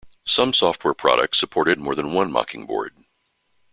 Some 0.25 0.51
software 0.53 0.95
products 0.95 1.39
supported 1.39 1.77
more 1.77 1.93
than 1.93 2.11
one 2.11 2.31
Mockingboard. 2.31 3.03